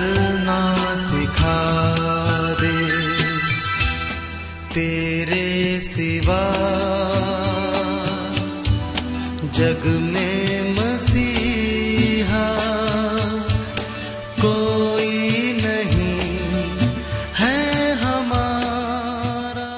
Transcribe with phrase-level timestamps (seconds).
[0.00, 0.60] चलना
[0.96, 1.56] सिखा
[2.54, 2.76] दे।
[4.74, 6.44] तेरे सिवा
[9.50, 12.46] जग में मसीहा
[14.40, 15.08] कोई
[15.62, 16.20] नहीं
[17.34, 19.68] है हमारा।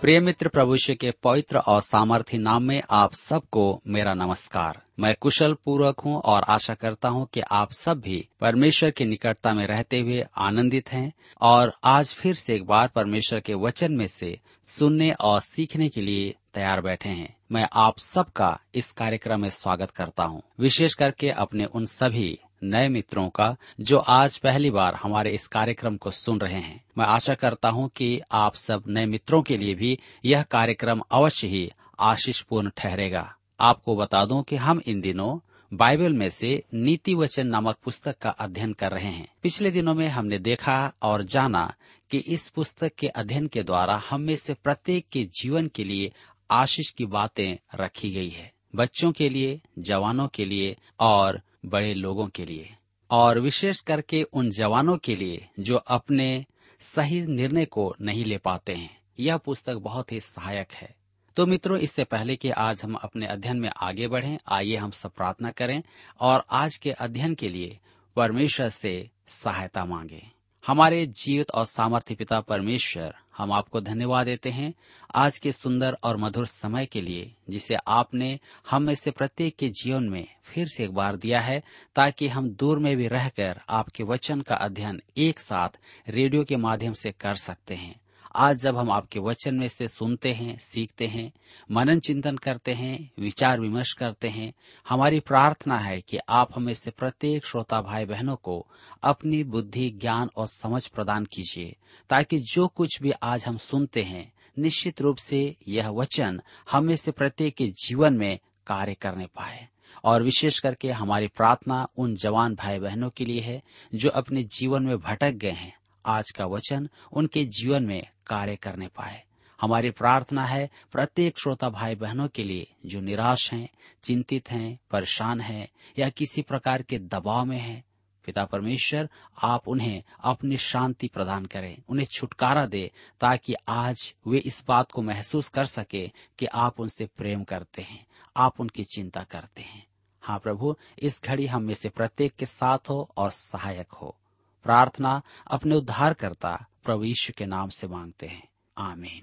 [0.00, 5.14] प्रिय मित्र प्रभु यीशु के पवित्र और सामर्थ्य नाम में आप सबको मेरा नमस्कार। मैं
[5.20, 9.66] कुशल पूर्वक हूँ और आशा करता हूँ कि आप सब भी परमेश्वर की निकटता में
[9.66, 14.40] रहते हुए आनंदित हैं और आज फिर से एक बार परमेश्वर के वचन में से
[14.66, 19.90] सुनने और सीखने के लिए तैयार बैठे हैं। मैं आप सबका इस कार्यक्रम में स्वागत
[19.90, 25.30] करता हूँ। विशेष करके अपने उन सभी नए मित्रों का, जो आज पहली बार हमारे
[25.30, 29.42] इस कार्यक्रम को सुन रहे हैं। मैं आशा करता हूँ कि आप सब नए मित्रों
[29.42, 35.00] के लिए भी यह कार्यक्रम अवश्य ही आशीषपूर्ण ठहरेगा। आपको बता दूँ कि हम इन
[35.00, 35.38] दिनों
[35.72, 40.08] बाइबल में से नीति वचन नामक पुस्तक का अध्ययन कर रहे हैं। पिछले दिनों में
[40.08, 41.74] हमने देखा और जाना
[42.10, 46.12] कि इस पुस्तक के अध्ययन के द्वारा हम में से प्रत्येक के जीवन के लिए
[46.50, 52.28] आशीष की बातें रखी गई है। बच्चों के लिए, जवानों के लिए और बड़े लोगों
[52.28, 52.74] के लिए।
[53.10, 56.46] और विशेष करके उन जवानों के लिए जो अपने
[56.80, 60.97] सही निर्णय को नहीं ले पाते हैं। यह पुस्तक बहुत ही सहायक है।
[61.38, 65.10] तो मित्रों, इससे पहले कि आज हम अपने अध्ययन में आगे बढ़ें, आइए हम सब
[65.10, 65.82] प्रार्थना करें
[66.20, 67.78] और आज के अध्ययन के लिए
[68.16, 70.22] परमेश्वर से सहायता मांगे।
[70.66, 74.74] हमारे जीवित और सामर्थ्य पिता परमेश्वर, हम आपको धन्यवाद देते हैं
[75.14, 78.38] आज के सुंदर और मधुर समय के लिए, जिसे आपने
[78.70, 81.62] हम में से प्रत्येक के जीवन में फिर से एक बार दिया है,
[81.94, 85.68] ताकि हम दूर में भी रहकर आपके वचन का अध्ययन एक साथ
[86.08, 88.00] रेडियो के माध्यम से कर सकते हैं।
[88.40, 91.32] आज जब हम आपके वचन में से सुनते हैं, सीखते हैं,
[91.70, 94.52] मनन चिंतन करते हैं, विचार विमर्श करते हैं,
[94.88, 98.66] हमारी प्रार्थना है कि आप हमें से प्रत्येक श्रोता भाई बहनों को
[99.02, 101.76] अपनी बुद्धि, ज्ञान और समझ प्रदान कीजिए,
[102.10, 106.40] ताकि जो कुछ भी आज हम सुनते हैं, निश्चित रूप से यह वचन
[106.70, 109.68] हमें से प्रत्येक के जीवन में कार्य करने पाए।
[110.04, 113.62] और विशेष करके हमारी प्रार्थना उन जवान भाई बहनों के लिए है,
[113.94, 115.77] जो अपने जीवन में भटक गए हैं।
[116.08, 119.22] आज का वचन उनके जीवन में कार्य करने पाए।
[119.60, 123.68] हमारी प्रार्थना है प्रत्येक श्रोता भाई बहनों के लिए जो निराश हैं,
[124.02, 125.68] चिंतित हैं, परेशान हैं
[125.98, 127.84] या किसी प्रकार के दबाव में हैं
[128.24, 129.08] पिता परमेश्वर
[129.42, 132.90] आप उन्हें अपनी शांति प्रदान करें उन्हें छुटकारा दे
[133.20, 136.08] ताकि आज वे इस बात को महसूस कर सके
[136.38, 138.06] कि आप उनसे प्रेम करते हैं
[138.36, 139.86] आप उनकी चिंता करते हैं।
[140.22, 144.16] हाँ प्रभु इस घड़ी हम में से प्रत्येक के साथ हो और सहायक हो।
[144.64, 149.22] प्रार्थना अपने उद्धारकर्ता प्रभु यीशु के नाम से मांगते हैं। आमीन।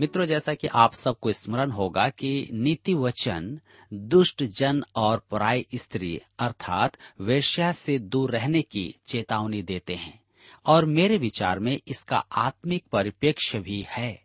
[0.00, 3.60] मित्रों, जैसा कि आप सबको स्मरण होगा कि नीति वचन
[3.94, 10.22] दुष्ट जन और पराय स्त्री अर्थात वेश्या से दूर रहने की चेतावनी देते हैं।
[10.66, 14.21] और मेरे विचार में इसका आत्मिक परिप्रेक्ष्य भी है।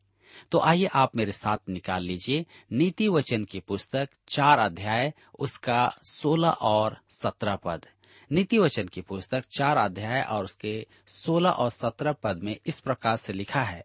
[0.52, 6.50] तो आइए आप मेरे साथ निकाल लीजिए नीति वचन की पुस्तक चार अध्याय, उसका सोलह
[6.50, 7.86] और सत्रह पद।
[8.32, 13.18] नीति वचन की पुस्तक चार अध्याय और उसके सोलह और सत्रह पद में इस प्रकार
[13.18, 13.84] से लिखा है,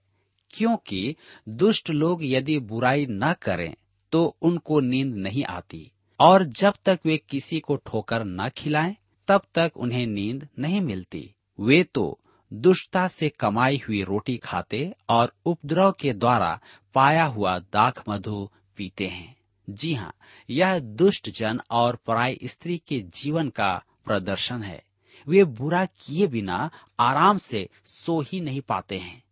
[0.51, 1.15] क्योंकि
[1.49, 3.75] दुष्ट लोग यदि बुराई न करें
[4.13, 5.91] तो उनको नींद नहीं आती।
[6.21, 8.95] और जब तक वे किसी को ठोकर न खिलाएँ,
[9.29, 12.19] तब तक उन्हें नींद नहीं मिलती। वे तो
[12.53, 16.61] दुष्टता से कमाई हुई रोटी खाते और उपद्रव के द्वारा
[16.95, 19.37] पाया हुआ दाख मधु पीते हैं।
[19.71, 20.15] जी हाँ
[20.51, 24.85] यह दुष्ट जन और पराई स्त्री के जीवन का प्रदर्शन है।
[25.29, 26.71] वे बुरा किए बिना
[27.01, 29.23] आराम से सो ही नहीं पाते हैं।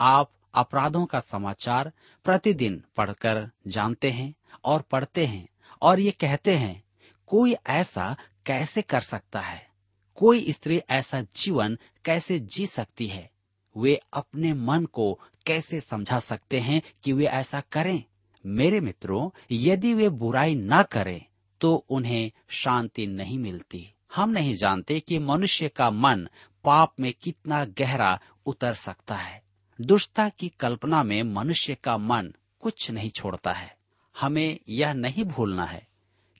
[0.00, 1.92] आप अपराधों का समाचार
[2.24, 4.34] प्रतिदिन पढ़कर जानते हैं
[4.64, 5.48] और पढ़ते हैं
[5.82, 6.84] और ये कहते हैं,
[7.26, 8.16] कोई ऐसा
[8.46, 9.73] कैसे कर सकता है?
[10.16, 13.30] कोई स्त्री ऐसा जीवन कैसे जी सकती है?
[13.76, 18.04] वे अपने मन को कैसे समझा सकते हैं कि वे ऐसा करें?
[18.46, 21.24] मेरे मित्रों, यदि वे बुराई न करें
[21.60, 26.28] तो उन्हें शांति नहीं मिलती। हम नहीं जानते कि मनुष्य का मन
[26.64, 29.42] पाप में कितना गहरा उतर सकता है।
[29.80, 33.76] दुष्टता की कल्पना में मनुष्य का मन कुछ नहीं छोड़ता है।
[34.20, 35.88] हमें यह नहीं भूलना है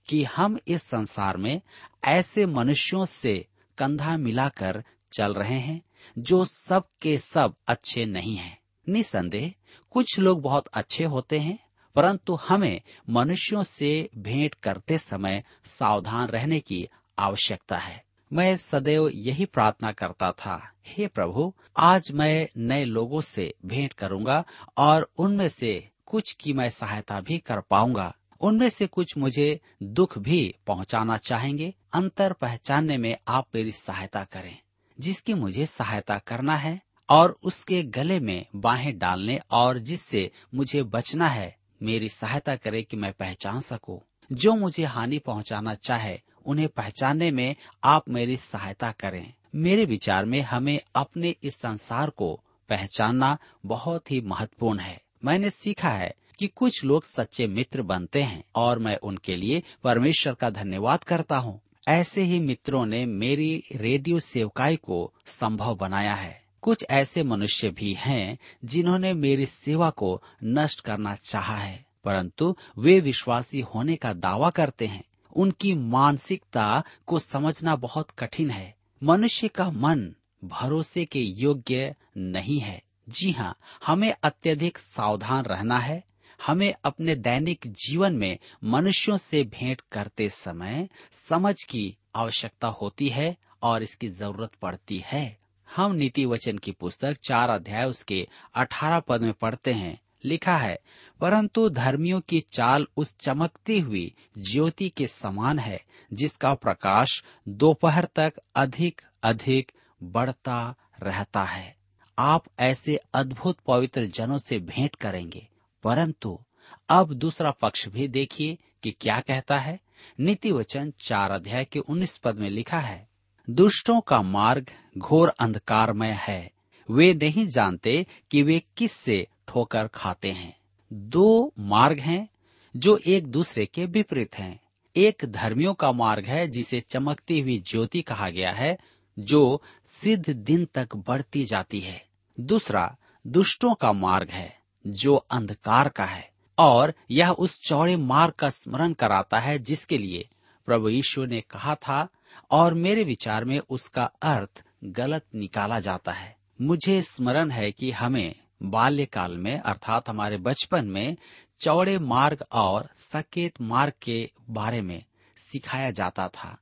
[0.07, 1.61] कि हम इस संसार में
[2.05, 3.47] ऐसे मनुष्यों से
[3.79, 5.83] कंधा मिलाकर चल रहे हैं,
[6.19, 9.53] जो सब के सब अच्छे नहीं हैं। निसंदेह,
[9.91, 11.59] कुछ लोग बहुत अच्छे होते हैं,
[11.97, 12.81] परंतु हमें
[13.11, 16.89] मनुष्यों से भेंट करते समय सावधान रहने की
[17.19, 23.55] आवश्यकता है मैं सदैव यही प्रार्थना करता था, हे प्रभु, आज मैं नए लोगों से
[23.65, 24.45] भेंट करूँगा
[24.77, 28.15] और उनमें से कुछ की मैं सहायता भी कर पाऊँगा
[28.45, 34.59] उनमें से कुछ मुझे दुख भी पहुंचाना चाहेंगे। अंतर पहचानने में आप मेरी सहायता करें,
[35.01, 41.29] जिसकी मुझे सहायता करना है और उसके गले में बाहें डालने और जिससे मुझे बचना
[41.29, 44.01] है, मेरी सहायता करे कि मैं पहचान सकूँ।
[44.33, 50.41] जो मुझे हानि पहुंचाना चाहे, उन्हें पहचानने में आप मेरी सहायता करें। मेरे विचार में
[50.41, 56.85] हमें अपने इस संसार को पहचानना बहुत ही महत्वपूर्ण है। मैंने सीखा है कि कुछ
[56.85, 62.23] लोग सच्चे मित्र बनते हैं और मैं उनके लिए परमेश्वर का धन्यवाद करता हूँ। ऐसे
[62.23, 68.39] ही मित्रों ने मेरी रेडियो सेवकाई को संभव बनाया है। कुछ ऐसे मनुष्य भी हैं
[68.65, 74.87] जिन्होंने मेरी सेवा को नष्ट करना चाहा है, परंतु वे विश्वासी होने का दावा करते
[74.87, 75.05] हैं।
[75.37, 80.15] उनकी मानसिकता को समझना बहुत कठिन है। मनुष्य का मन
[80.45, 86.03] भरोसे के योग्य नहीं है। जी हाँ हमें अत्यधिक सावधान रहना है।
[86.47, 90.89] हमें अपने दैनिक जीवन में मनुष्यों से भेंट करते समय
[91.29, 95.39] समझ की आवश्यकता होती है और इसकी ज़रूरत पड़ती है।
[95.77, 100.79] हम नीति वचन की पुस्तक चार अध्याय उसके अठारह पद में पढ़ते हैं। लिखा है,
[101.21, 108.33] परंतु धर्मियों की चाल उस चमकती हुई ज्योति के समान है, जिसका प्रकाश दोपहर तक
[108.55, 109.73] अधिक अधिक
[110.03, 111.77] बढ़ता रहता है।
[112.19, 115.49] आप ऐसे अद्भुत पवित्र जनों से भेंट करेंगे।
[115.85, 116.41] परंतु
[116.89, 119.81] अब दूसरा पक्ष भी देखिए कि क्या कहता है।
[120.21, 123.09] नीति वचन चार अध्याय के उन्नीस पद में लिखा है,
[123.51, 126.53] दुष्टों का मार्ग घोर अंधकारमय है।
[126.91, 130.57] वे नहीं जानते कि वे किस से ठोकर खाते हैं।
[130.93, 132.29] दो मार्ग हैं
[132.77, 134.61] जो एक दूसरे के विपरीत हैं।
[134.97, 138.79] एक धर्मियों का मार्ग है जिसे चमकती हुई ज्योति कहा गया है,
[139.19, 142.05] जो सिद्ध दिन तक बढ़ती जाती है।
[142.41, 148.51] दूसरा, दुष्टों का मार्ग है जो अंधकार का है, और यह उस चौड़े मार्ग का
[148.51, 150.29] स्मरण कराता है जिसके लिए
[150.67, 152.09] प्रभु यीशु ने कहा था,
[152.51, 158.35] और मेरे विचार में उसका अर्थ गलत निकाला जाता है। मुझे स्मरण है कि हमें
[158.63, 161.17] बाल्यकाल में, अर्थात हमारे बचपन में,
[161.61, 165.05] चौड़े मार्ग और सकेत मार्ग के बारे में
[165.37, 166.59] सिखाया जाता था।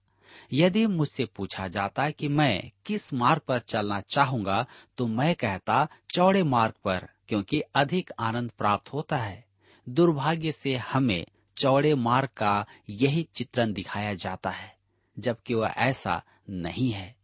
[0.52, 4.66] यदि मुझसे पूछा जाता कि मैं किस मार्ग पर चलना चाहूँगा
[4.98, 9.44] तो मैं कहता, चौड़े मार्ग पर क्योंकि अधिक आनंद प्राप्त होता है।
[9.88, 14.76] दुर्भाग्य से हमें चौड़े मार्ग का यही चित्रण दिखाया जाता है,
[15.18, 17.16] जबकि वह ऐसा नहीं है।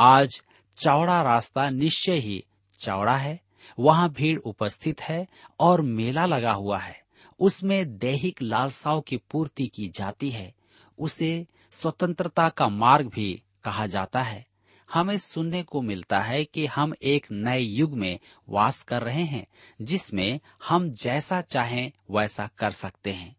[0.00, 0.42] आज
[0.76, 2.44] चौड़ा रास्ता निश्चय ही
[2.78, 3.40] चौड़ा है,
[3.78, 5.26] वहाँ भीड़ उपस्थित है
[5.60, 7.02] और मेला लगा हुआ है।
[7.40, 10.54] उसमें दैहिक लालसाओं की पूर्ति की जाती है,
[10.98, 14.46] उसे स्वतंत्रता का मार्ग भी कहा जाता है।
[14.94, 18.18] हमें सुनने को मिलता है कि हम एक नए युग में
[18.48, 19.46] वास कर रहे हैं,
[19.82, 23.36] जिसमें हम जैसा चाहें वैसा कर सकते हैं।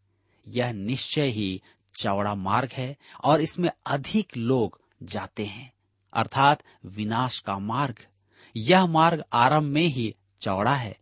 [0.47, 1.61] यह निश्चय ही
[1.99, 5.73] चौड़ा मार्ग है और इसमें अधिक लोग जाते हैं।
[6.13, 7.95] अर्थात विनाश का मार्ग।
[8.55, 10.97] यह मार्ग आरंभ में ही चौड़ा है।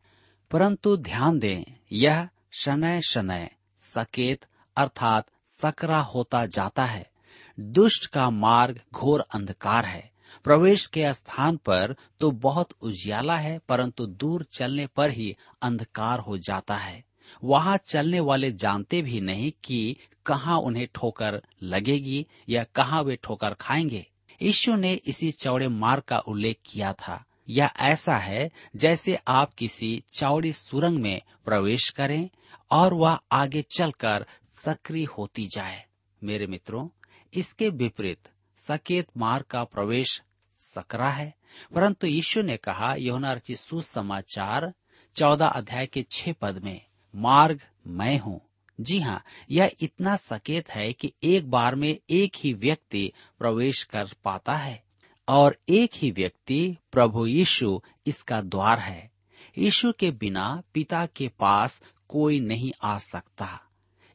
[0.51, 4.45] परंतु ध्यान दें, यह शनय शनय, सकेत
[4.77, 7.11] अर्थात सकरा होता जाता है।
[7.59, 10.10] दुष्ट का मार्ग घोर अंधकार है।
[10.43, 16.37] प्रवेश के स्थान पर तो बहुत उजियाला है, परंतु दूर चलने पर ही अंधकार हो
[16.37, 17.03] जाता है।
[17.43, 23.53] वहाँ चलने वाले जानते भी नहीं कि कहाँ उन्हें ठोकर लगेगी या कहाँ वे ठोकर
[23.53, 24.05] खाएँगे।
[24.41, 30.03] यीशु ने इसी चौड़े मार्ग का उल्लेख किया था। यह ऐसा है जैसे आप किसी
[30.13, 32.29] चौड़ी सुरंग में प्रवेश करें
[32.71, 35.85] और वह आगे चलकर सक्रिय होती जाए।
[36.23, 36.89] मेरे मित्रों,
[37.33, 38.29] इसके विपरीत
[38.67, 40.21] सकेत मार्ग का प्रवेश
[40.59, 41.33] सकरा है।
[41.75, 44.73] परंतु यीशु ने कहा यौना रचित सुसमाचार,
[45.15, 46.81] चौदह अध्याय के छह पद में,
[47.15, 48.41] मार्ग मैं हूँ।
[48.81, 54.07] जी हाँ यह इतना सकेत है कि एक बार में एक ही व्यक्ति प्रवेश कर
[54.23, 54.83] पाता है
[55.27, 59.11] और एक ही व्यक्ति प्रभु यीशु इसका द्वार है।
[59.57, 63.61] यीशु के बिना पिता के पास कोई नहीं आ सकता।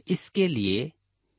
[0.09, 0.93] इसके लिए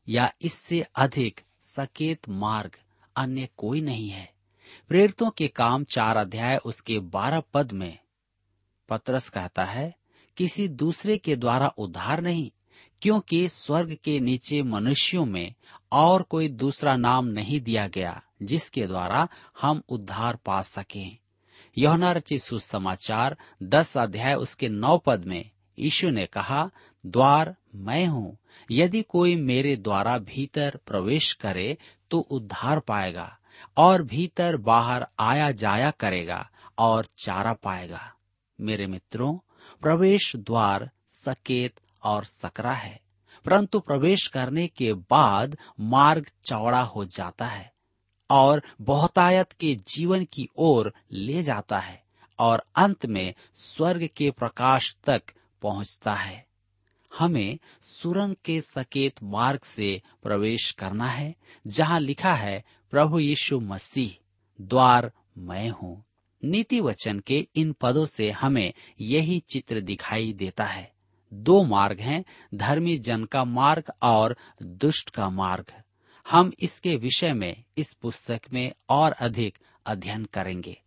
[0.10, 2.72] या इससे अधिक सकेत मार्ग
[3.18, 4.34] अन्य कोई नहीं है।
[4.90, 7.98] प्रेरितों के काम चार अध्याय उसके बारह पद में।
[8.90, 9.96] पत्रस कहता है,
[10.38, 12.52] किसी दूसरे के द्वारा उद्धार नहीं,
[13.02, 15.54] क्योंकि स्वर्ग के नीचे मनुष्यों में
[15.92, 19.28] और कोई दूसरा नाम नहीं दिया गया, जिसके द्वारा
[19.62, 21.18] हम उद्धार पा सकें।
[21.78, 26.72] यौना रचित सुसमाचार, दस अध्याय उसके नौ पद में, यीशु ने कहा,
[27.06, 28.38] द्वार, मैं हूँ।
[28.72, 31.78] यदि कोई मेरे द्वारा भीतर प्रवेश करे
[32.12, 33.38] तो उद्धार पाएगा
[33.78, 38.14] और भीतर बाहर आया जाया करेगा और चारा पाएगा।
[38.62, 39.38] मेरे मित्रों,
[39.82, 43.00] प्रवेश द्वार सकेत और सकरा है,
[43.46, 47.72] परंतु प्रवेश करने के बाद मार्ग चौड़ा हो जाता है
[48.30, 52.04] और बहुतायत के जीवन की ओर ले जाता है
[52.40, 55.24] और अंत में स्वर्ग के प्रकाश तक
[55.62, 56.47] पहुँचता है।
[57.20, 61.36] हमें सुरंग के सकेत मार्ग से प्रवेश करना है,
[61.68, 64.24] जहाँ लिखा है, प्रभु यीशु मसीह,
[64.62, 66.04] द्वार मैं हूँ।
[66.44, 70.94] नीति वचन के इन पदों से हमें यही चित्र दिखाई देता है।
[71.34, 75.66] दो मार्ग हैं, धर्मी जन का मार्ग और दुष्ट का मार्ग।
[76.30, 80.82] हम इसके विषय में, इस पुस्तक में और अधिक अध्ययन करेंगे।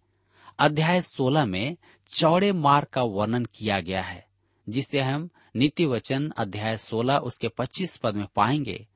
[0.59, 4.27] अध्याय 16 में चौड़े मार्ग का वर्णन किया गया है,
[4.69, 8.87] जिसे हम नीति वचन अध्याय 16 उसके 25 पद में पाएँगे,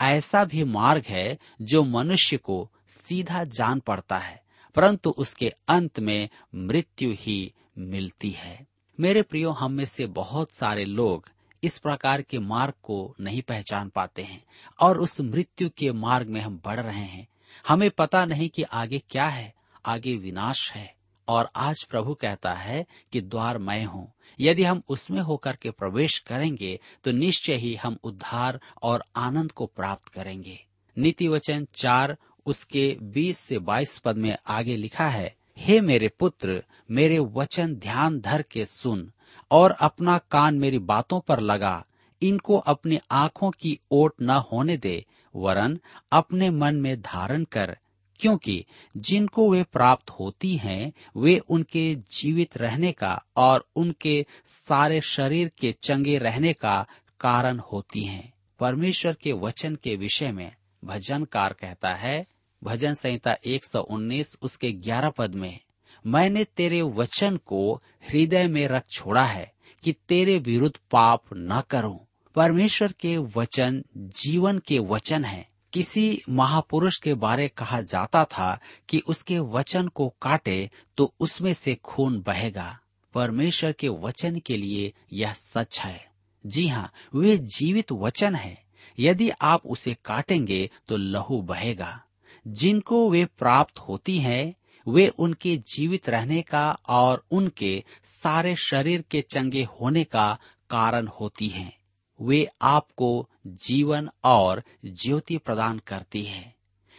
[0.00, 4.42] ऐसा भी मार्ग है जो मनुष्य को सीधा जान पड़ता है,
[4.74, 8.66] परंतु उसके अंत में मृत्यु ही मिलती है।
[9.00, 11.28] मेरे प्रियो, हम में से बहुत सारे लोग
[11.64, 14.44] इस प्रकार के मार्ग को नहीं पहचान पाते हैं,
[14.80, 17.28] और उस मृत्यु के मार्ग में हम बढ़ रहे हैं।
[17.68, 19.54] हमें पता नहीं कि आगे क्या है,
[19.86, 20.95] आगे विनाश है।
[21.28, 26.18] और आज प्रभु कहता है कि द्वार मैं हूँ। यदि हम उसमें होकर के प्रवेश
[26.18, 30.58] करेंगे तो निश्चय ही हम उद्धार और आनंद को प्राप्त करेंगे।
[30.96, 32.16] नीति वचन चार,
[32.46, 38.20] उसके बीस से बाईस पद में आगे लिखा है, हे मेरे पुत्र, मेरे वचन ध्यान
[38.20, 39.10] धर के सुन,
[39.50, 41.84] और अपना कान मेरी बातों पर लगा।
[42.22, 45.04] इनको अपनी आँखों की ओट न होने दे,
[45.36, 45.78] वरन
[46.12, 47.76] अपने मन में धारण कर
[48.20, 48.64] क्योंकि
[48.96, 54.26] जिनको वे प्राप्त होती हैं, वे उनके जीवित रहने का और उनके
[54.68, 56.86] सारे शरीर के चंगे रहने का
[57.20, 60.52] कारण होती हैं। परमेश्वर के वचन के विषय में
[60.84, 62.26] भजनकार कहता है,
[62.64, 65.60] भजन संहिता 119 उसके 11 पद में,
[66.06, 69.52] मैंने तेरे वचन को हृदय में रख छोड़ा है
[69.84, 76.96] कि तेरे विरुद्ध पाप न करूँ। परमेश्वर के वचन जीवन के वचन हैं। किसी महापुरुष
[76.96, 78.58] के बारे कहा जाता था
[78.88, 82.78] कि उसके वचन को काटे तो उसमें से खून बहेगा।
[83.14, 86.10] परमेश्वर के वचन के लिए यह सच है।
[86.46, 88.64] जी हाँ वे जीवित वचन है।
[88.98, 92.02] यदि आप उसे काटेंगे तो लहू बहेगा।
[92.46, 94.54] जिनको वे प्राप्त होती हैं,
[94.88, 100.38] वे उनके जीवित रहने का और उनके सारे शरीर के चंगे होने का
[100.70, 101.76] कारण होती हैं।
[102.20, 106.54] वे आपको जीवन और ज्योति प्रदान करती है।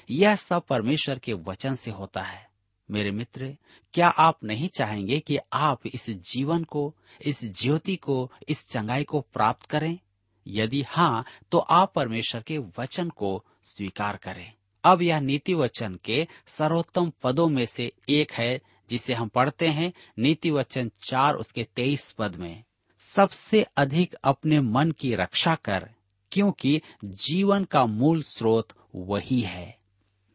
[0.10, 2.50] यह सब परमेश्वर के वचन से होता है।
[2.92, 3.58] मेरे मित्र,
[3.94, 9.22] क्या आप नहीं चाहेंगे कि आप इस जीवन को, इस ज्योति को, इस चंगाई को
[9.22, 10.00] प्राप्त करें?
[10.48, 16.28] यदि हाँ तो आप परमेश्वर के वचन को स्वीकार करें। अब यह नीति वचन के
[16.48, 22.12] सर्वोत्तम पदों में से एक है, जिसे हम पढ़ते हैं। नीति वचन चार, उसके तेईस
[22.12, 22.64] पद में,
[23.00, 25.90] सबसे अधिक अपने मन की रक्षा कर
[26.32, 29.78] क्योंकि जीवन का मूल स्रोत वही है।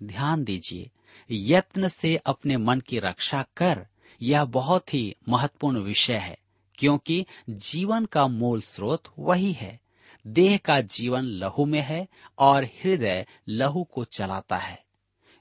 [0.02, 0.90] ध्यान दीजिए,
[1.30, 3.86] यत्न से अपने मन की रक्षा कर
[4.22, 6.38] यह बहुत ही महत्वपूर्ण विषय है,
[6.78, 9.80] क्योंकि जीवन का मूल स्रोत वही है।
[10.26, 12.08] देह का जीवन लहू में है
[12.38, 14.84] और हृदय लहू को चलाता है।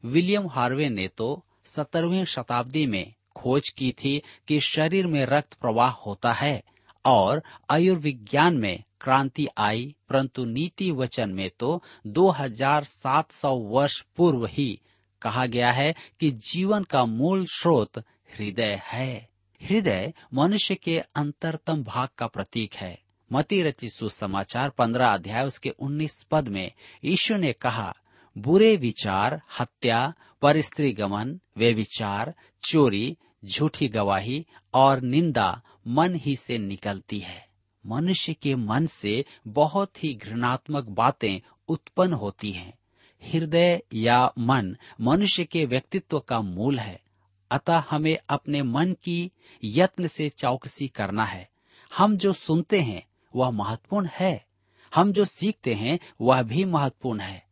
[0.06, 5.90] विलियम हार्वे ने तो सत्रहवीं शताब्दी में खोज की थी कि शरीर में रक्त प्रवाह
[5.90, 6.64] होता है
[7.06, 14.82] और आयुर्विज्ञान में क्रांति आई, परंतु नीति वचन में तो 2700 वर्ष पूर्व ही
[15.22, 17.98] कहा गया है कि जीवन का मूल स्रोत
[18.38, 19.30] हृदय है।
[19.62, 26.24] हृदय मनुष्य के अंतरतम भाग का प्रतीक है। मती रची सुसमाचार पंद्रह अध्याय उसके उन्नीस
[26.32, 26.72] पद में
[27.04, 27.96] यीशु ने कहा,
[28.38, 36.36] बुरे विचार, हत्या पर स्त्री गमन वे विचार चोरी, झूठी गवाही और निंदा मन ही
[36.36, 37.51] से निकलती है।
[37.86, 42.78] मनुष्य के मन से बहुत ही घृणात्मक बातें उत्पन्न होती हैं।
[43.24, 47.02] हृदय या मन मनुष्य के व्यक्तित्व का मूल है।
[47.52, 49.32] अतः हमें अपने मन की
[49.64, 51.50] यत्न से चौकसी करना है।
[51.98, 54.46] हम जो सुनते हैं, वह महत्वपूर्ण है।
[54.96, 57.48] हम जो सीखते हैं, वह भी महत्वपूर्ण है।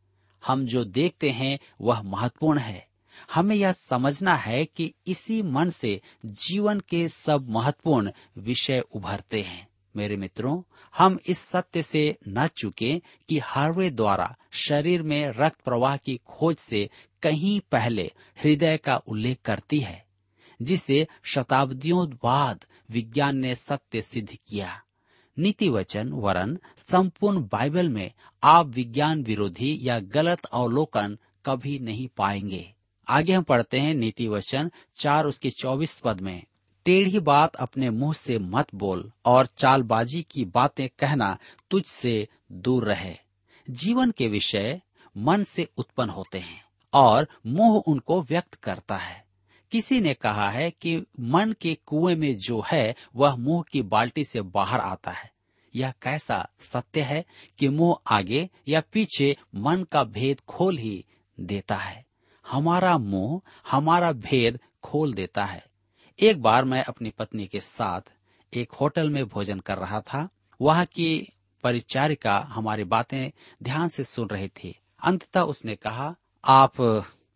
[0.46, 2.90] हम जो देखते हैं, वह महत्वपूर्ण है।
[3.34, 9.69] हमें यह समझना है कि इसी मन से जीवन के सब महत्वपूर्ण विषय उभरते हैं।
[10.00, 10.62] मेरे मित्रों,
[10.98, 16.58] हम इस सत्य से न चुके कि हार्वे द्वारा शरीर में रक्त प्रवाह की खोज
[16.58, 16.90] से
[17.22, 18.12] कहीं पहले
[18.44, 20.04] हृदय का उल्लेख करती है,
[20.62, 24.82] जिसे शताब्दियों बाद विज्ञान ने सत्य सिद्ध किया।
[25.38, 28.12] नीति वचन वरन संपूर्ण बाइबल में
[28.44, 32.74] आप विज्ञान विरोधी या गलत अवलोकन कभी नहीं पाएँगे।
[33.08, 36.44] आगे हम पढ़ते हैं नीति वचन चार उसके चौबीस पद में।
[36.86, 41.38] टेढ़ी बात अपने मुँह से मत बोल और चालबाजी की बातें कहना
[41.72, 43.16] तुझ से दूर रहे।
[43.70, 44.82] जीवन के विषय
[45.18, 49.26] मन से उत्पन्न होते हैं और मुँह उनको व्यक्त करता है।
[49.72, 54.24] किसी ने कहा है कि मन के कुएँ में जो है, वह मुँह की बाल्टी
[54.24, 55.32] से बाहर आता है।
[55.76, 57.26] यह कैसा सत्य है
[57.60, 61.06] कि मुँह आगे या पीछे मन का भेद खोल ही
[61.40, 62.06] देता है?
[62.48, 65.69] हमारा मुँह हमारा भेद खोल देता है।
[66.22, 68.02] एक बार मैं अपनी पत्नी के साथ
[68.54, 70.30] एक होटल में भोजन कर रहा था।
[70.62, 71.30] वहाँ की
[71.64, 73.32] परिचारिका हमारी बातें
[73.64, 76.74] ध्यान से सुन रही थी। अंततः उसने कहा, आप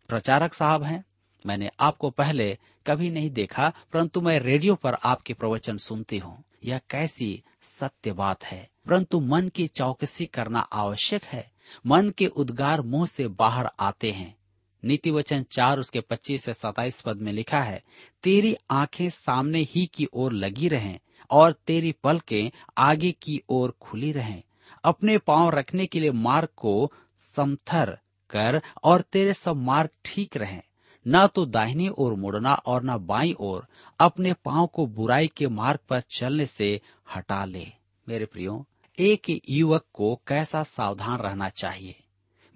[0.08, 1.04] प्रचारक साहब हैं।
[1.46, 6.80] मैंने आपको पहले कभी नहीं देखा, परंतु मैं रेडियो पर आपके प्रवचन सुनती हूँ। यह
[6.90, 11.50] कैसी सत्य बात है। परंतु मन की चौकसी करना आवश्यक है।
[11.86, 14.36] मन के उद्गार मुँह से बाहर आते हैं।
[14.84, 17.82] नीति वचन चार उसके पच्चीस से सताइस पद में लिखा है,
[18.22, 20.98] तेरी आँखें सामने ही की ओर लगी रहें
[21.30, 24.42] और तेरी पलकें आगे की ओर खुली रहें।
[24.84, 27.98] अपने पाँव रखने के लिए मार्ग को समथर
[28.30, 30.62] कर और तेरे सब मार्ग ठीक रहें।
[31.08, 33.66] न तो दाहिनी ओर मुड़ना और न बाई ओर
[34.00, 36.80] अपने पाँव को बुराई के मार्ग पर चलने से
[37.16, 37.66] हटा ले।
[38.08, 38.66] मेरे प्रियो,
[38.98, 42.03] एक युवक को कैसा सावधान रहना चाहिए?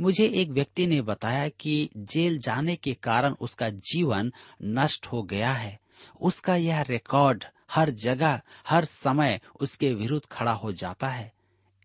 [0.00, 4.32] मुझे एक व्यक्ति ने बताया कि जेल जाने के कारण उसका जीवन
[4.62, 5.78] नष्ट हो गया है।
[6.20, 11.32] उसका यह रिकॉर्ड हर जगह, हर समय उसके विरुद्ध खड़ा हो जाता है।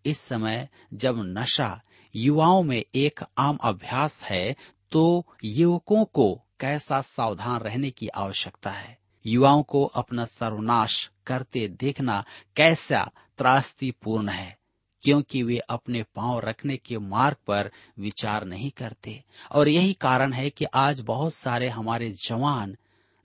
[0.06, 1.80] इस समय जब नशा
[2.14, 4.56] युवाओं में एक आम अभ्यास है
[4.92, 8.98] तो युवकों को कैसा सावधान रहने की आवश्यकता है?
[9.26, 12.24] युवाओं को अपना सर्वनाश करते देखना
[12.56, 14.58] कैसा त्रास्तीपूर्ण है?
[15.04, 20.50] क्योंकि वे अपने पाँव रखने के मार्ग पर विचार नहीं करते। और यही कारण है
[20.50, 22.76] कि आज बहुत सारे हमारे जवान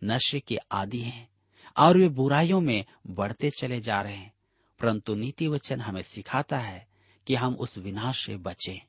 [0.04, 1.30] नशे के आदि हैं,
[1.78, 4.34] और वे बुराइयों में बढ़ते चले जा रहे हैं।
[4.80, 6.88] परंतु नीति वचन हमें सिखाता है
[7.28, 8.82] कि हम उस विनाश से बचें।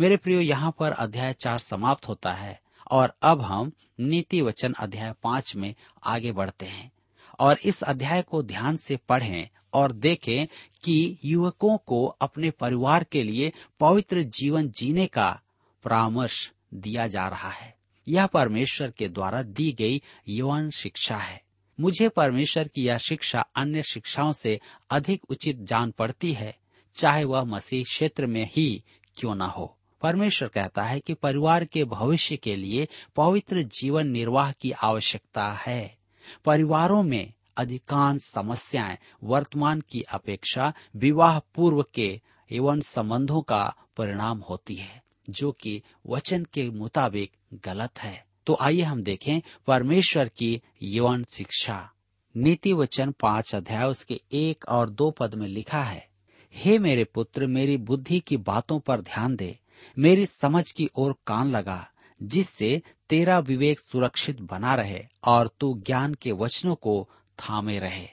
[0.00, 5.14] मेरे प्रियो, यहाँ पर अध्याय चार समाप्त होता है, और अब हम नीति वचन अध्याय
[5.22, 5.74] पाँच में
[6.04, 6.92] आगे बढ़ते हैं।
[7.40, 10.46] और इस अध्याय को ध्यान से पढ़ें और देखें
[10.84, 15.40] कि युवकों को अपने परिवार के लिए पवित्र जीवन जीने का
[15.84, 17.76] परामर्श दिया जा रहा है।
[18.08, 21.42] यह परमेश्वर के द्वारा दी गई यौन शिक्षा है।
[21.80, 26.56] मुझे परमेश्वर की यह शिक्षा अन्य शिक्षाओं से अधिक उचित जान पड़ती है,
[26.94, 28.84] चाहे वह मसीह क्षेत्र में ही
[29.16, 34.52] क्यों न हो। परमेश्वर कहता है कि परिवार के भविष्य के लिए पवित्र जीवन निर्वाह
[34.52, 36.03] की आवश्यकता है।
[36.44, 42.20] परिवारों में अधिकांश समस्याएँ वर्तमान की अपेक्षा विवाह पूर्व के
[42.52, 48.82] एवं संबंधों का परिणाम होती है, जो कि वचन के मुताबिक गलत है। तो आइए
[48.82, 51.90] हम देखें परमेश्वर की यौन शिक्षा।
[52.36, 56.08] नीति वचन पाँच अध्याय उसके एक और दो पद में लिखा है,
[56.54, 59.58] हे मेरे पुत्र, मेरी बुद्धि की बातों पर ध्यान दे,
[59.98, 61.88] मेरी समझ की ओर कान लगा,
[62.22, 68.08] जिससे तेरा विवेक सुरक्षित बना रहे और तू ज्ञान के वचनों को थामे रहे।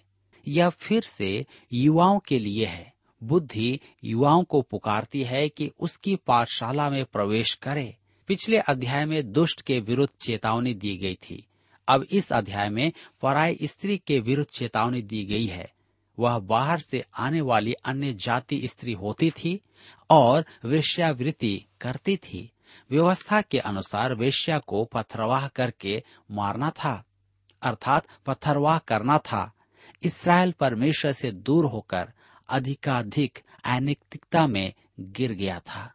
[0.47, 6.89] यह फिर से युवाओं के लिए है। बुद्धि युवाओं को पुकारती है कि उसकी पाठशाला
[6.89, 11.47] में प्रवेश करे। पिछले अध्याय में दुष्ट के विरुद्ध चेतावनी दी गई थी।
[11.88, 15.73] अब इस अध्याय में पराई स्त्री के विरुद्ध चेतावनी दी गई है।
[16.19, 19.60] वह बाहर से आने वाली अन्य जाति स्त्री होती थी
[20.10, 22.51] और वेश्यावृत्ति करती थी।
[22.91, 27.03] व्यवस्था के अनुसार वेश्या को पथरवाह करके मारना था,
[27.62, 29.51] अर्थात पत्थरवाह करना था।
[30.03, 32.12] इसराइल परमेश्वर से दूर होकर
[32.49, 35.91] अधिकाधिक अनैतिकता में गिर गया था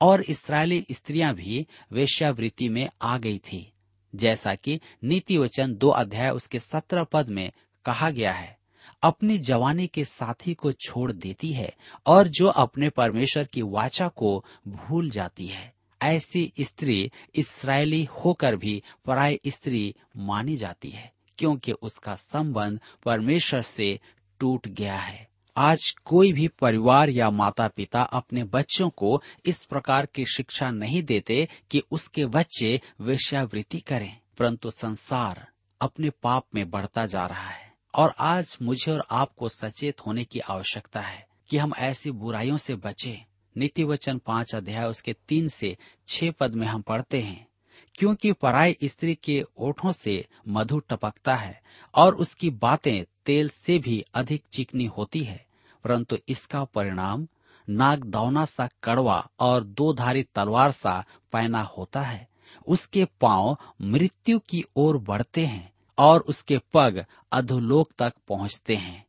[0.00, 3.72] और इसराइली स्त्रियाँ भी वेश्यावृत्ति में आ गई थी,
[4.14, 7.50] जैसा कि नीति वचन दो अध्याय उसके सत्रह पद में
[7.84, 8.54] कहा गया है।
[9.02, 11.72] अपनी जवानी के साथी को छोड़ देती है
[12.06, 15.72] और जो अपने परमेश्वर की वाचा को भूल जाती है।
[16.06, 24.00] ऐसी स्त्री इसराइली होकर भी पराई स्त्री मानी जाती है, क्योंकि उसका संबंध परमेश्वर से
[24.40, 30.06] टूट गया है। आज कोई भी परिवार या माता पिता अपने बच्चों को इस प्रकार
[30.06, 35.48] की शिक्षा नहीं देते कि उसके बच्चे वेश्यावृत्ति करें, परंतु संसार
[35.80, 40.38] अपने पाप में बढ़ता जा रहा है। और आज मुझे और आपको सचेत होने की
[40.38, 43.24] आवश्यकता है कि हम ऐसी बुराइयों से बचें।
[43.56, 45.76] नीति वचन पाँच अध्याय उसके तीन से
[46.08, 47.46] छह पद में हम पढ़ते हैं।
[47.94, 51.60] क्योंकि पराई स्त्री के ओठों से मधु टपकता है
[51.94, 55.46] और उसकी बातें तेल से भी अधिक चिकनी होती है,
[55.84, 57.26] परंतु इसका परिणाम
[57.68, 62.28] नाग दौना सा कड़वा और दो धारी तलवार सा पैना होता है।
[62.66, 69.05] उसके पाँव मृत्यु की ओर बढ़ते हैं और उसके पग अधोलोक तक पहुँचते हैं।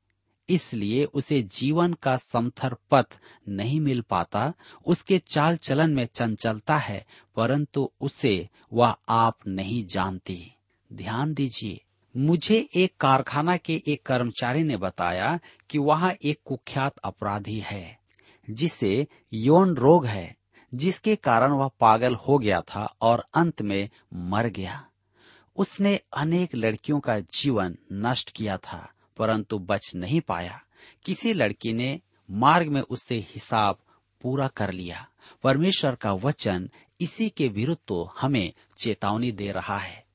[0.50, 4.54] इसलिए उसे जीवन का समथर पथ नहीं मिल पाता,
[4.86, 7.06] उसके चाल चलन में चंचलता है,
[7.36, 10.56] परंतु उसे वह आप नहीं जानती।
[10.94, 11.82] ध्यान दीजिए,
[12.18, 18.00] मुझे एक कारखाना के एक कर्मचारी ने बताया कि वहाँ एक कुख्यात अपराधी है,
[18.50, 20.36] जिसे यौन रोग है,
[20.74, 24.86] जिसके कारण वह पागल हो गया था और अंत में मर गया।
[25.56, 30.60] उसने अनेक लड़कियों का जीवन नष्ट किया था। परंतु बच नहीं पाया।
[31.06, 32.00] किसी लड़की ने
[32.30, 33.78] मार्ग में उससे हिसाब
[34.22, 35.06] पूरा कर लिया।
[35.44, 40.06] परमेश्वर का वचन इसी के विरुद्ध तो हमें चेतावनी दे रहा है।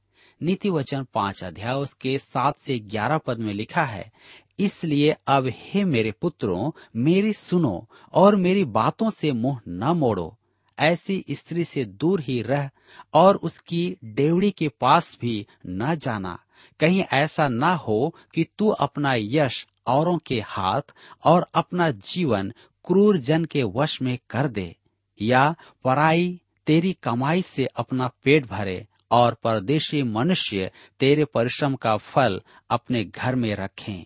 [0.40, 4.10] नीति वचन पाँच अध्याय उसके सात से ग्यारह पद में लिखा है,
[4.58, 10.36] इसलिए अब हे मेरे पुत्रों, मेरी सुनो और मेरी बातों से मुँह न मोड़ो।
[10.78, 12.70] ऐसी स्त्री से दूर ही रह
[13.14, 16.38] और उसकी डेवड़ी के पास भी न जाना।
[16.80, 20.82] कहीं ऐसा न हो कि तू अपना यश औरों के हाथ
[21.24, 22.52] और अपना जीवन
[22.86, 24.76] क्रूर जन के वश में कर दे,
[25.22, 30.70] या पराई तेरी कमाई से अपना पेट भरे और परदेशी मनुष्य
[31.00, 34.04] तेरे परिश्रम का फल अपने घर में रखें।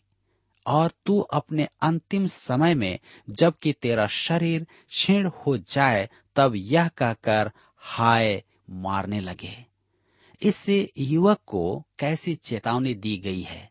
[0.66, 2.98] और तू अपने अंतिम समय में
[3.30, 9.65] जबकि तेरा शरीर क्षीण हो जाए तब यह कहकर हाय मारने लगे।
[10.42, 13.70] इससे युवक को कैसी चेतावनी दी गई है?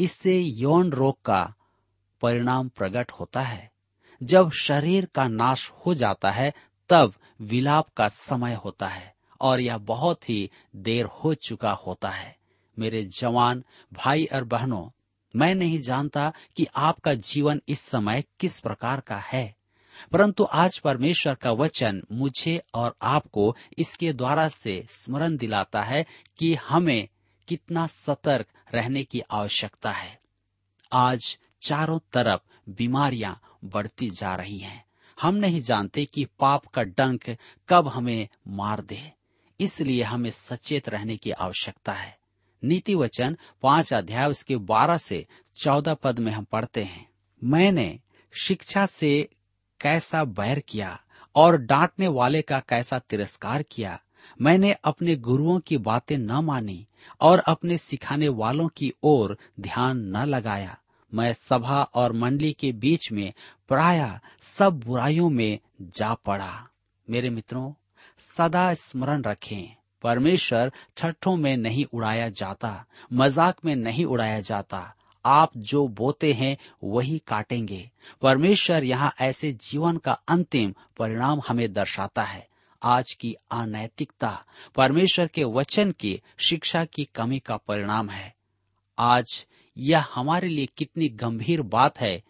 [0.00, 1.54] इससे यौन रोग का
[2.20, 3.72] परिणाम प्रकट होता है।
[4.22, 6.54] जब शरीर का नाश हो जाता है,
[6.88, 12.36] तब विलाप का समय होता है और यह बहुत ही देर हो चुका होता है।
[12.78, 14.90] मेरे जवान, भाई और बहनों,
[15.36, 19.56] मैं नहीं जानता कि आपका जीवन इस समय किस प्रकार का है।
[20.12, 26.06] परंतु आज परमेश्वर का वचन मुझे और आपको इसके द्वारा से स्मरण दिलाता है
[26.38, 27.08] कि हमें
[27.48, 30.20] कितना सतर्क रहने की आवश्यकता है।
[30.92, 34.84] आज चारों तरफ़ बीमारियाँ बढ़ती जा रही हैं।
[35.20, 37.36] हम नहीं जानते कि पाप का डंक
[37.68, 39.12] कब हमें मार दे।
[39.60, 42.18] इसलिए हमें सचेत रहने की आवश्यकता है।
[42.64, 45.26] नीति वचन पाँच अध्याय उसके बारह से
[45.56, 47.10] चौदह पद में हम पढ़ते हैं।
[47.44, 48.00] मैंने
[48.42, 49.28] शिक्षा से
[49.80, 51.00] कैसा बैर किया
[51.34, 54.00] और डांटने वाले का कैसा तिरस्कार किया।
[54.40, 56.86] मैंने अपने गुरुओं की बातें न मानी
[57.20, 60.78] और अपने सिखाने वालों की ओर ध्यान न लगाया।
[61.12, 63.32] मैं सभा और मंडली के बीच में
[63.68, 64.20] प्राय
[64.58, 66.68] सब बुराइयों में जा पड़ा।
[67.10, 67.72] मेरे मित्रों,
[68.18, 74.94] सदा स्मरण रखें, परमेश्वर छठों में नहीं उड़ाया जाता, मज़ाक में नहीं उड़ाया जाता
[75.26, 77.90] आप जो बोते हैं, वही काटेंगे।
[78.22, 82.48] परमेश्वर यहाँ ऐसे जीवन का अंतिम परिणाम हमें दर्शाता है।
[82.82, 88.34] आज की अनैतिकता, परमेश्वर के वचन की शिक्षा की कमी का परिणाम है।
[88.98, 92.22] आज यह हमारे लिए कितनी गंभीर बात है।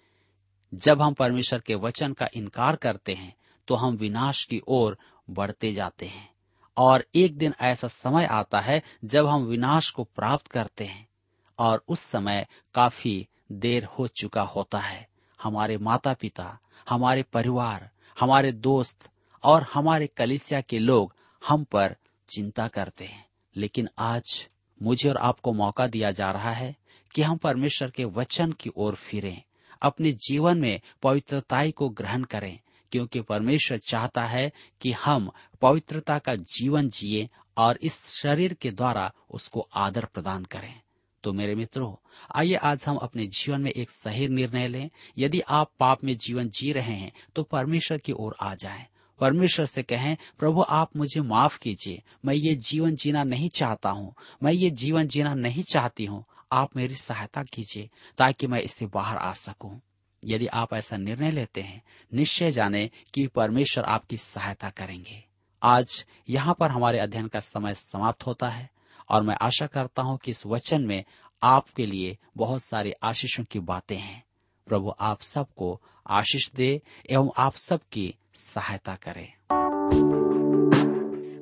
[0.74, 3.35] जब हम परमेश्वर के वचन का इनकार करते हैं
[3.68, 4.98] तो हम विनाश की ओर
[5.30, 6.30] बढ़ते जाते हैं।
[6.76, 11.09] और एक दिन ऐसा समय आता है जब हम विनाश को प्राप्त करते हैं।
[11.58, 15.08] और उस समय काफ़ी देर हो चुका होता है।
[15.42, 17.90] हमारे माता पिता हमारे परिवार,
[18.20, 19.10] हमारे दोस्त
[19.44, 21.14] और हमारे कलिसिया के लोग
[21.48, 21.96] हम पर
[22.28, 24.48] चिंता करते हैं। लेकिन आज
[24.82, 26.76] मुझे और आपको मौका दिया जा रहा है
[27.14, 29.42] कि हम परमेश्वर के वचन की ओर फिरें,
[29.82, 32.58] अपने जीवन में पवित्रताई को ग्रहण करें,
[32.92, 35.30] क्योंकि परमेश्वर चाहता है कि हम
[35.62, 40.80] पवित्रता का जीवन जिए और इस शरीर के द्वारा उसको आदर प्रदान करें।
[41.24, 41.94] तो मेरे मित्रों,
[42.34, 46.48] आइए आज हम अपने जीवन में एक सही निर्णय लें। यदि आप पाप में जीवन
[46.48, 48.87] जी रहे हैं तो परमेश्वर की ओर आ जाएँ।
[49.20, 54.14] परमेश्वर से कहें, प्रभु, आप मुझे माफ़ कीजिए। मैं ये जीवन जीना नहीं चाहता हूँ।
[54.42, 59.16] मैं ये जीवन जीना नहीं चाहती हूँ। आप मेरी सहायता कीजिए, ताकि मैं इससे बाहर
[59.16, 59.80] आ सकूँ।
[60.24, 61.82] यदि आप ऐसा निर्णय लेते हैं,
[62.14, 65.24] निश्चय जाने कि परमेश्वर आपकी सहायता करेंगे।
[65.62, 68.73] आज यहाँ पर हमारे अध्ययन का समय समाप्त होता है।
[69.10, 71.04] और मैं आशा करता हूँ कि इस वचन में
[71.42, 74.22] आपके लिए बहुत सारी आशीषों की बातें हैं।
[74.66, 79.28] प्रभु आप सबको आशीष दे एवं आप सबकी सहायता करे।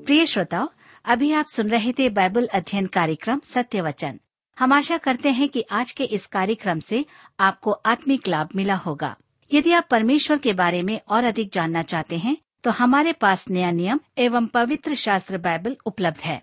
[0.05, 0.69] प्रिय श्रोताओ,
[1.05, 4.21] अभी आप सुन रहे थे बाइबल अध्ययन कार्यक्रम सत्य वचन।
[4.59, 7.05] हम आशा करते हैं कि आज के इस कार्यक्रम से
[7.41, 9.17] आपको आत्मिक लाभ मिला होगा।
[9.51, 13.71] यदि आप परमेश्वर के बारे में और अधिक जानना चाहते हैं तो हमारे पास नया
[13.71, 16.43] नियम एवं पवित्र शास्त्र बाइबल उपलब्ध है।